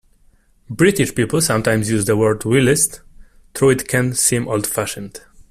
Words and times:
British 0.71 1.13
people 1.13 1.41
sometimes 1.41 1.91
use 1.91 2.05
the 2.05 2.17
word 2.17 2.43
whilst, 2.43 3.01
though 3.53 3.69
it 3.69 3.87
can 3.87 4.15
seem 4.15 4.47
old 4.47 4.65
fashioned 4.65 5.21